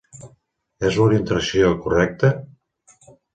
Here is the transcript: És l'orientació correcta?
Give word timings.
És 0.89 0.97
l'orientació 1.01 1.69
correcta? 1.85 2.33